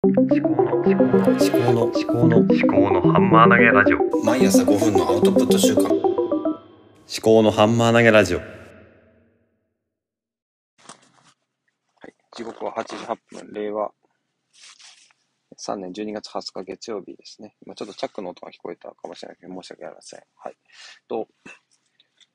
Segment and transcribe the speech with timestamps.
[0.00, 5.92] 思考の思考の思考の思考の思考のハンマー投げラジオ毎朝5分のアウトプット週間思
[7.20, 8.44] 考のハンマー投げラジオは
[12.06, 13.90] い、時刻は8時8分、令和
[15.58, 17.56] 3年12月20日月曜日ですね。
[17.66, 20.22] 今ちょっとチャックの音が聞こえたかもしれないけど、申し訳ありません。
[20.36, 20.56] はい。
[21.08, 21.26] と、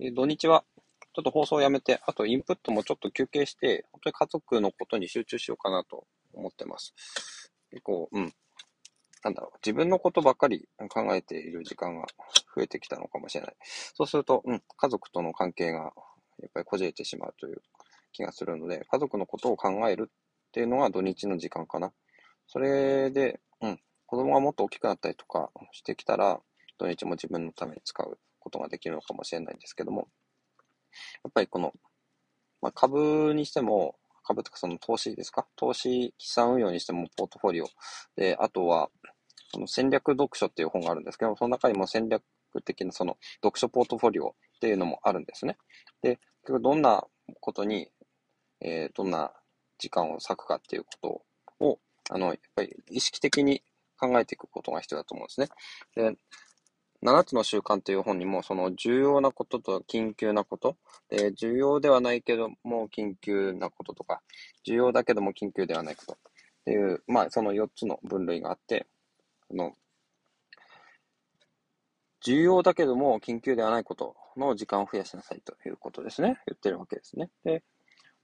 [0.00, 0.62] え土日は
[1.12, 6.94] ちょっと放送をやめて、あとインプットもちょっと休憩して、本当に家族のことに集中しようかなと思ってます。
[7.70, 8.32] 結構、うん。
[9.24, 12.06] なんだろう、自分のことばっかり考えている時間が
[12.54, 13.56] 増えてきたのかもしれない。
[13.94, 15.92] そうすると、うん、家族との関係が
[16.40, 17.62] やっぱりこじれてしまうという
[18.12, 21.92] 気がするので、家族のことを考えるっていうのが土日の時間かな。
[22.46, 26.40] それで、うん、子供がもっと大きくなったりとかしてきたら、
[26.78, 30.08] 土日も自分のために使うことができるのかもしれないんですけども、
[31.24, 31.72] やっぱりこの、
[32.62, 33.97] まあ、株にしても、
[34.28, 35.46] 株とかその投資ですか？
[35.56, 37.66] 投資資産運用にしてもポートフォリオ。
[38.14, 38.90] で、あとは、
[39.52, 42.22] その戦略読書っていう本があるんですけど、その中にも戦略
[42.64, 45.56] 的なその読書ポートフォリオっていうのもあるんですね。
[46.02, 47.04] で、結局どんな
[47.40, 47.88] ことに、
[48.60, 49.32] えー、どんな
[49.78, 51.24] 時間を割くかっていうこ
[51.58, 51.78] とを、
[52.10, 53.62] あの、やっぱり意識的に
[53.98, 55.48] 考えていくことが必要だと思うんですね。
[55.94, 56.16] で、
[57.02, 60.76] 7つの習慣という本にも、その重要なことと緊急なこと、
[61.08, 64.20] で重要ではないけども緊急なこととか、
[64.64, 66.16] 重要だけども緊急ではないことっ
[66.64, 68.86] ていう、まあその4つの分類があって、
[69.50, 69.74] の、
[72.20, 76.38] 重要だけども緊急ではないことの時間を増やしなさいということですね。
[76.46, 77.30] 言ってるわけですね。
[77.44, 77.62] で、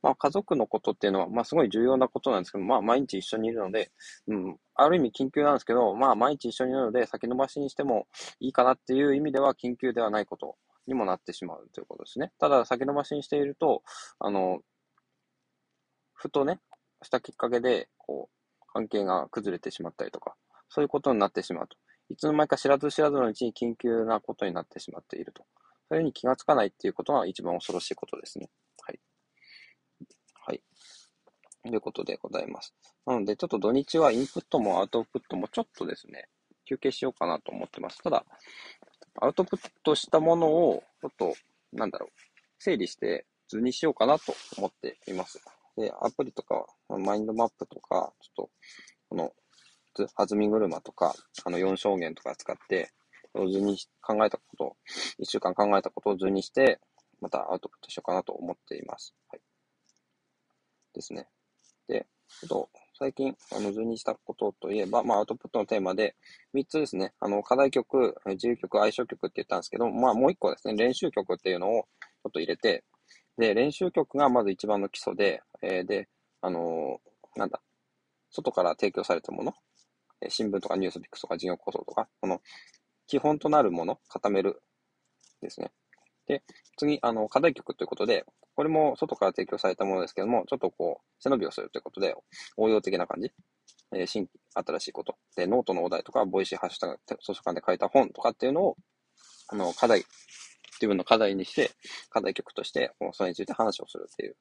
[0.05, 3.91] まあ家族のことっていうのは、まあすごい重要なことなんですけど、まあ毎日一緒にいるので、
[4.29, 8.07] うん、ある意味緊急なんですけど、まあ毎日一緒にいるので先延ばしにしても
[8.39, 12.33] いいかなっていう意味では緊急ではないことにもなってしまうということですね。
[12.39, 13.83] ただ先延ばしにしていると、
[14.19, 14.61] あの、
[16.13, 16.61] ふとね、
[17.03, 20.35] したきっかけで、こう、関係が崩れてしまったりとか、
[20.69, 21.77] そういうことになってしまうと。
[22.11, 25.45] いつの間にか知らず知らずのうちに緊急なことになってしまっていると。
[25.89, 28.51] それに気がつかないっていうことが一番恐ろしいことですね。
[28.83, 29.01] はい。
[30.47, 30.63] はい。
[31.65, 32.75] ということでございます。
[33.07, 36.29] なので、ちょっと土日はインプットもアウトプットもちょっとですね、
[36.67, 38.03] 休憩しようかなと思ってます。
[38.03, 38.25] ただ、
[39.21, 41.35] アウトプットしたものを、ちょっと、
[41.73, 42.11] なんだろう、
[42.59, 45.41] 整理して図にしようかなと思っています。
[45.77, 48.51] で、アプリとか、マインドマップとか、ちょっと、
[49.09, 49.33] この、
[50.17, 51.15] 弾み車とか、
[51.45, 52.91] あの、4証言とか使って、
[53.35, 54.77] 図に考えたことを、
[55.19, 56.79] 1週間考えたことを図にして、
[57.21, 59.15] またアウトプットしようかなと思っています。
[59.29, 59.41] はい。
[60.93, 61.29] ですね。
[61.89, 62.07] で、
[62.41, 66.15] ちょっと、最近、あの、図にしたことといえば、まあ、アウトプットのテーマで、
[66.55, 72.85] 3つですね、あの、課題曲、自由曲、相性曲って言ったんですけど、まあ、もう1個ですね、練習曲っていうのをちょっと入れて、
[73.37, 76.09] で、練習曲がまず一番の基礎で、えー、で、
[76.41, 77.61] あのー、なんだ、
[78.31, 79.55] 外から提供されたもの、
[80.21, 82.41] えー、新聞とかニュースピックスとか事業構想とか、この
[83.07, 84.63] 基本となるもの、固める
[85.43, 85.73] ですね。
[86.27, 86.43] で、
[86.77, 92.15] 次、あの、課題曲ということで、これも外から提供されたものですけども、ちょっとこう、背伸びをするということで、
[92.57, 93.33] 応用的な感じ。
[93.95, 95.17] えー、新、新しいこと。
[95.37, 98.77] で、ノートのお題とか、 Voicy ハッシュタグ、図書館で借りた本とかっていうのを、
[99.49, 100.05] あの、課題、
[100.81, 101.71] 自分の課題にして、
[102.11, 104.37] 課題曲として、それについて話をするっていう。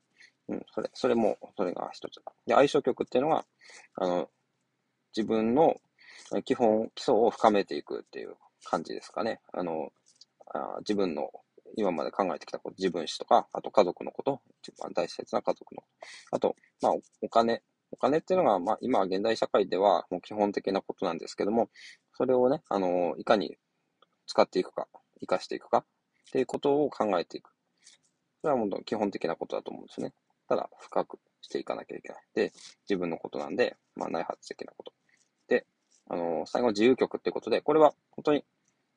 [0.50, 2.34] うん、それ、それも、それが一つだ。
[2.45, 3.45] で、愛唱曲っていうのは、
[3.95, 4.30] あの、
[5.16, 5.78] 自分の
[6.45, 8.35] 基本、基礎を深めていくっていう
[8.66, 9.40] 感じですかね。
[9.53, 9.91] あの、
[10.53, 11.31] あ自分の
[11.76, 15.84] 今まで考えてきたこと、自分史とか、あと家族のこと、一番大切な家族の。
[16.32, 17.62] あと、まあ、お金。
[17.92, 21.70] お金っていうのが、まあ、今、現代社会では、もう基本的なことなんですけども、
[22.14, 23.58] それをね、あの、いかに
[24.26, 25.86] 使っていくか、活かしていくか、っ
[26.32, 27.52] ていうことを考えていく。
[28.42, 30.14] それはもう基本的なことだと思うんですね。
[30.48, 32.24] ただ、深くしていかなきゃいけない。
[32.34, 32.52] で、
[32.90, 34.94] 自分のことなんで、まあ、内発的なこと。
[35.48, 35.66] で、
[36.10, 38.44] あの、最後、自由曲っていうことで、これは本当に、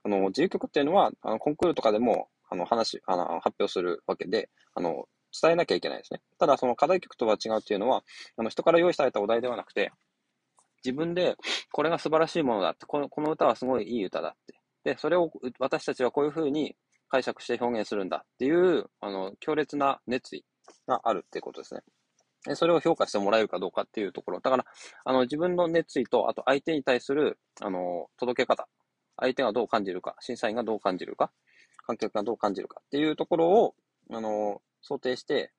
[0.05, 5.09] あの、自由曲っていうのは、あの、コンクールとかでも、あの、話、あの、発表するわけで、あの、
[5.41, 6.21] 伝えなきゃいけないですね。
[6.39, 8.03] ただ、その課題曲とは違うっていうのは、
[8.37, 9.93] あの、人から用意されたお題ではなくて、
[10.85, 11.37] 自分で、
[11.73, 14.55] これが素晴らしいものだって、このこの歌はすごいいい歌だって。
[14.85, 16.77] で、それを私たちはこういうふうに
[17.09, 20.45] 解釈して表現するんだっていう、あの、強烈な熱意
[20.87, 21.81] があるっていうことですね。
[22.47, 24.41] でそれを評価してもらえるかどうかっていうところ。
[24.41, 24.65] だから、
[25.05, 28.69] あの、自分の熱意と、あと相手に対する、あの、届け方。
[29.19, 31.33] 相手がどう感じるか、審査員がどう感じるか、
[31.87, 33.75] 観客がどう感じるかっていうところを、
[34.11, 35.53] あの、想定して、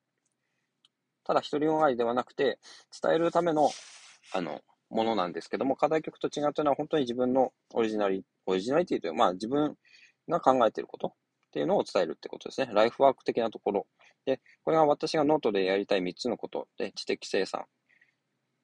[1.24, 2.58] ただ一人よがりではなくて、
[3.02, 3.70] 伝えるための、
[4.32, 4.60] あの、
[4.90, 9.76] ものなんですけども、課題曲と違うというのは本当に自分のオリジナリ、オリジナリティという、まあ自分
[10.28, 11.10] が考えていることっ
[11.52, 12.70] ていうのを伝えるってことですね。
[12.72, 13.86] ライフワーク的なところ。
[14.24, 17.64] で、これは私がノートでやりたい3つのことで、知的生産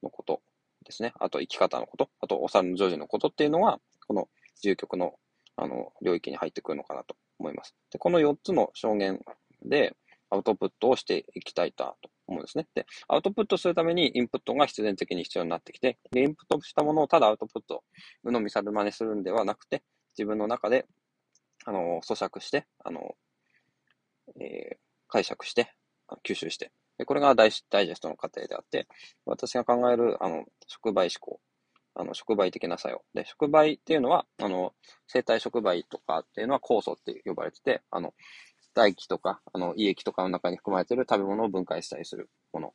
[0.01, 0.41] のこと
[0.83, 1.13] ですね。
[1.19, 5.13] あと生き方のこと、あとお猿のジョージのことっていうのは、この自由曲の
[5.57, 7.75] あの領域に入ってくるのかなと思います。
[7.91, 9.19] で、この4つの象限
[9.63, 9.95] で
[10.29, 11.95] アウトプットをしていきたいと
[12.27, 12.67] 思うんですね。
[12.75, 17.83] で、アウトプットするためにインプットが必然的に必要になってきて、で、インプットしたものをただアウトプット、
[18.23, 19.83] 鵜呑みさる真似するんではなくて、
[20.17, 20.85] 自分の中で、
[21.65, 23.15] あの、咀嚼して、あの、
[24.39, 24.77] えー、
[25.07, 25.73] 解釈して、
[26.23, 28.87] 吸収して、でこれがダイダイジェストの過程であって、
[29.25, 31.39] 私が考える、あの、触媒思考、
[31.95, 33.03] あの、触媒的な作用。
[33.13, 34.73] で、触媒っていうのは、あの、
[35.07, 38.13] 生体触媒とかっていうのは酵素って呼ばれてて、あの、
[38.73, 42.73] 唾液とか、あの、胃液とかの中に含まれている食べ物を分解したりするもの。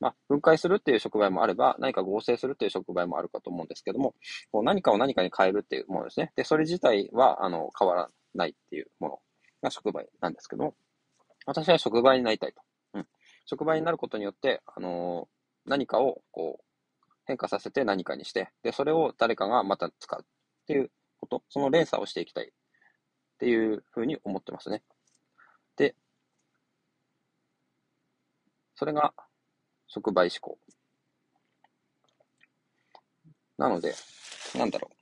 [0.00, 4.14] まあ、分解するっていう触媒もあれば、何か合成するっていう触媒もあるかと思うんですけども、
[4.50, 6.32] こう何かを何かに変えるっていうものですね。
[6.36, 9.20] で、それ自体は、あの、変わらないっていうもの
[9.62, 10.74] が触媒なんですけども、
[11.44, 12.62] 私は触媒になりたいと。
[12.94, 13.06] うん。
[13.44, 16.64] 触媒になることによって、あのー、何かを、こう、
[17.28, 20.26] 変化させて何かにして、で、それを誰かがまた使うっ
[20.66, 20.90] ていう
[21.20, 22.50] こと、その連鎖をしていきたいっ
[23.38, 24.82] ていうふうに思ってますね。
[25.76, 25.94] で、
[28.74, 29.12] それが
[29.88, 30.58] 触媒思考。
[33.58, 33.94] なので、
[34.56, 34.96] なんだろう。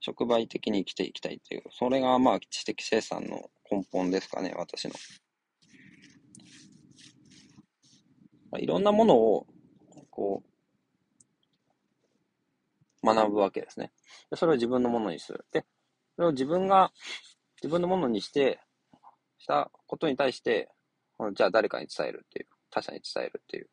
[0.00, 4.94] 触媒的に生きていきたいという、それがまあ知的生産の根本ですかね、私の。
[8.52, 9.46] まあ、いろんなものを、
[10.10, 10.42] こ
[13.02, 13.90] う、学ぶわけですね。
[14.30, 15.44] でそれを自分のものにする。
[15.50, 15.64] で、
[16.14, 16.92] それを自分が
[17.60, 18.60] 自分のものにして、
[19.38, 20.68] したことに対して、
[21.34, 23.68] じゃあ誰かに伝えるっていう、他者に伝えるっていう。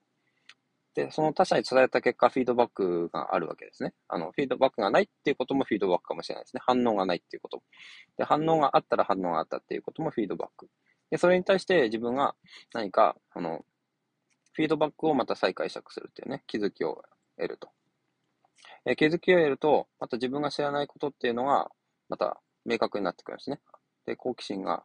[0.95, 3.93] で、その他者に伝えた結果、フィードバックがあるわけですね。
[4.07, 6.61] あの、フィードバックがないっていうこともフィードバックかもしれないですね。
[6.65, 7.61] 反応がないっていうこと。
[8.17, 10.67] で、反応があったら反応があったっていうこともフィードバック。
[11.11, 12.35] で、それに対して自分が
[12.73, 13.63] 何か、あの、
[14.59, 17.01] フィードバックをまた再解釈するっていうね、気づきを
[17.37, 17.69] 得ると。
[18.85, 21.71] え気づきを得ると、また自分が知らないことっていうのが、
[22.09, 23.61] また明確になってくるんですね。
[24.05, 24.83] で、好奇心が、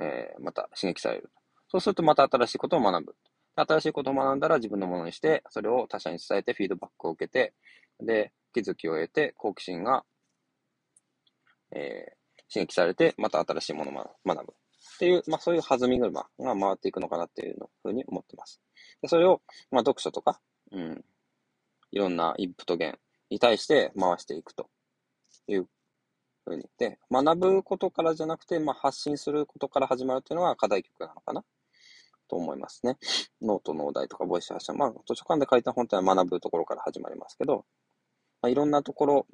[0.00, 1.30] えー、また刺激される。
[1.68, 3.16] そうするとまた新しいことを学ぶ。
[3.54, 7.52] 新しいことを学んだら自分のものにして、それを他者に伝えてフィードバックを受けて、
[8.00, 10.04] で、気づきを得て、好奇心が、
[11.70, 14.54] えー、刺激されて、また新しいものを学ぶ。
[14.96, 18.60] っていう、まあそういう弾み車が回っていくのかなっていうのふうに思ってます。
[19.02, 20.40] でそれを、まあ読書とか、
[20.72, 21.04] うん、
[21.92, 22.98] いろんなインプット源
[23.30, 24.68] に対して回していくと
[25.48, 25.68] いう
[26.44, 26.68] ふうに。
[26.78, 31.44] で、学ぶことからじゃなくて、まあ、発信することから始まるっていうのが課題曲なのかな？
[32.28, 32.96] と思いますね。
[33.40, 34.76] ノートのお題とかボイス発信。
[34.76, 37.64] まあ、図書館で借りた本ってのは学ぶところから始まりますけど、
[38.42, 39.26] まあ、いろんなところ、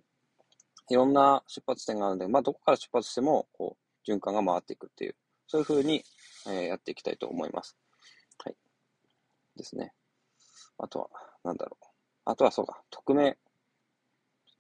[0.91, 3.77] いろんな出発点があるので、まあ、どこから出発しても、こ
[4.07, 5.17] う、循環が回っていくっていう、
[5.53, 6.03] そういうふうに、
[6.47, 7.77] えー、やっていきたいと思います。
[8.43, 8.57] はい。
[9.55, 9.93] ですね。
[10.79, 11.09] あとは、
[11.45, 11.85] なんだろう。
[12.25, 13.33] あとはそうか、匿名。
[13.33, 13.39] ちょっ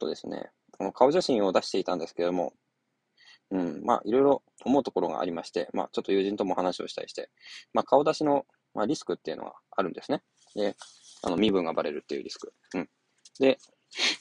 [0.00, 2.52] とですね、この顔写真を出していたんですけども、
[3.50, 7.30] うん、まあ、いろいろ思うところがありまして、まあ、ちょっと友人とも話をしたりして、
[7.72, 8.44] まあ、顔出しの、
[8.74, 10.22] まあ、リスクっていうのがあるんですね。
[10.54, 10.76] で、
[11.22, 12.52] あの、身分がバレるっていうリスク。
[12.74, 12.88] うん。
[13.40, 13.56] で、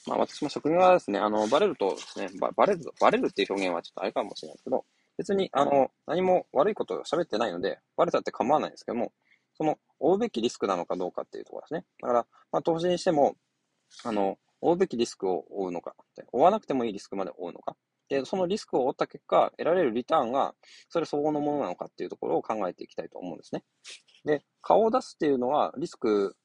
[0.07, 4.85] まあ、私も職業はですね、あの、バレるとですね、ババレる、バレるっていう表現はちょっとあれかもしれないですけど、
[5.21, 9.13] 別に、あの、何も悪いことを喋ってないので、バレたって構わないんですけども、
[9.53, 11.85] その、負うべきリスクなのかどうかっていうところですね。
[12.01, 13.35] だから、まあ、投資にしても、
[14.03, 15.95] あの、負うべきリスクを負うのか、
[16.31, 17.75] 負わなくてもいいリスクまで負うのか、
[18.09, 20.55] で、そのリスクを負った結果、得られるリターンが、
[20.89, 23.63] それ相応のものなのかっていうところを考えていきたいと思うんですね。
[24.25, 26.35] で、顔を出すっていうのは、リスク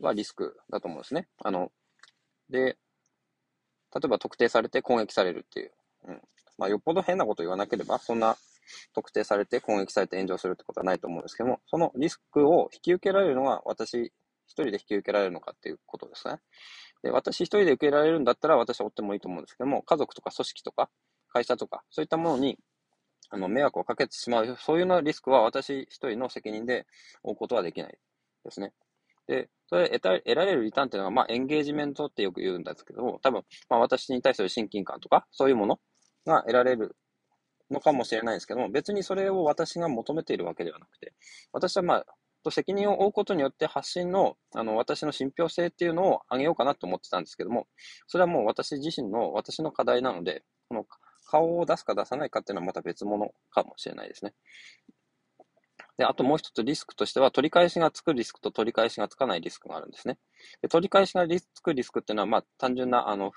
[0.00, 1.28] はリスクだと思うんですね。
[1.38, 1.70] あの、
[2.50, 2.58] で、
[3.94, 5.72] 例えば特定されて攻撃されるっていう。
[6.08, 6.22] うん。
[6.58, 8.36] まあ、よっぽど変なこと言わなければ、そんな
[8.94, 14.12] 特定されて攻撃されて炎上するってことはないと思うんですけども、そのリスクを引き受けられるのは私
[14.46, 16.36] 一人で引き受けられるのかっていうことですね。
[17.02, 20.88] で、私一人で受けられるんだったら私は追ってもいいと思うんですけども、家族とか組織とか
[21.32, 22.58] 会社とか、そういったものに、
[23.28, 26.86] あの、迷惑をかけてしまう、そういうようなリスクは私一人の責任で
[27.22, 27.98] 負うことはできない
[28.44, 28.72] ですね。
[29.26, 35.80] で、それ得た得られるリターンっていうのは、まあ、エンゲージメントってよく言うんですけども、多分、まあ、私に対する親近感とか、そういうもの
[36.26, 36.96] が得られる
[37.70, 41.14] のかもしれないですけども、別にそれを私が求めているわけではなくて、
[41.52, 42.06] 私はまあ、
[42.46, 47.66] と責任を負うことによって発信の、あの、私の信憑性っていうのを上げようかなと思ってたんですけども、
[48.06, 50.86] それはもう私自身の、私の課題なので、この
[51.28, 54.32] 顔を出すか出さないかっていうのはまた別物かもしれないですね。
[55.98, 60.18] で、あともう一つリスクとしては、取り返しがつくリスクと取り返しがつかないリスクがあるんですね。
[60.62, 63.32] で取り返しがつくリスクっていうのは、まあ、単純な、あの、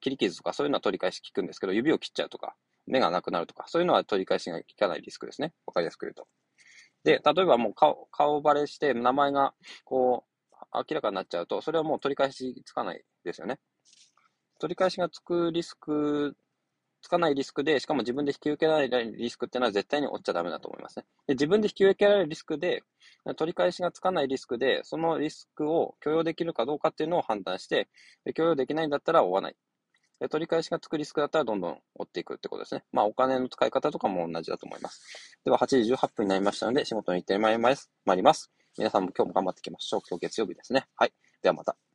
[0.00, 2.54] 切り傷とかそういうのは取り返し効くんですけど、指を切っちゃうとか、
[2.86, 5.52] 目がなくなるとか、そういうのは取り返しが効かないリスクですね。
[5.66, 6.26] わかりやすく言うと。
[7.04, 13.58] で、例えばもう顔、顔バレして、名前が、こう、明らかになっちゃうと、それはもう取り返しつかないですよね。
[14.58, 16.36] 取り返しがつくリスク、
[17.00, 21.06] つかないリスクで、しかも自分で引き受けられないリスクっていうのは絶対に負っちゃダメだと思いますね。
[21.28, 22.82] で自分で引き受けられるリスクで、
[23.36, 27.88] 取り返しがつかないリスクで、そのリスクを許容できるかどうかっていうのを判断して、
[28.24, 29.56] で許容できないんだったら追わない。
[30.20, 32.84] で取り返しがつくリスクだったらどんどん追っていくってことですね。
[32.92, 35.38] まあお金の使い方とかも同じだと思います。
[35.44, 37.90] では8時18分になりましたので仕事に行ってまいります。
[38.04, 38.50] 参ります。
[38.76, 40.00] 皆さんも今日も頑張っていきましょう。
[40.08, 40.86] 今日月曜日ですね。
[40.96, 41.12] はい。
[41.42, 41.87] ではまた。